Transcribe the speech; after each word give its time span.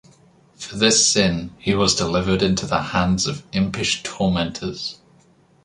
For 0.55 0.77
this 0.77 1.05
sin, 1.05 1.53
he 1.59 1.75
was 1.75 1.93
delivered 1.93 2.41
into 2.41 2.65
the 2.65 2.81
hands 2.81 3.27
of 3.27 3.45
impish 3.51 4.01
tormentors. 4.01 4.97